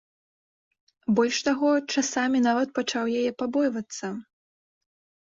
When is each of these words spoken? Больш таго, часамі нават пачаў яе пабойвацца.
Больш 1.19 1.37
таго, 1.49 1.69
часамі 1.93 2.43
нават 2.49 2.75
пачаў 2.81 3.15
яе 3.23 3.31
пабойвацца. 3.45 4.07